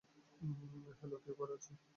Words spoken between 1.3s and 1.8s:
ঘরে আছো?